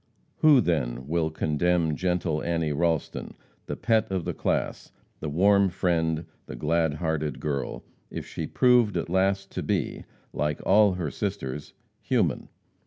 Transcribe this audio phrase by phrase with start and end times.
[0.37, 3.35] Who, then, will condemn gentle Annie Ralston,
[3.67, 8.97] the pet of the class, the warm friend, the glad hearted girl, if she proved
[8.97, 12.49] at last to be like all her sisters human?